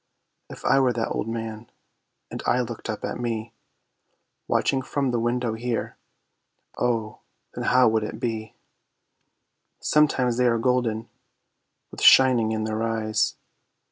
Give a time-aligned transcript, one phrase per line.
[0.49, 1.69] If I were that Old Man,
[2.31, 3.53] and I looked up at me
[4.47, 5.95] Watching from the window here,
[6.75, 7.19] Oh,
[7.53, 8.55] then how would it be?
[9.79, 11.07] Sometimes they are golden,
[11.91, 13.35] with shining in their eyes.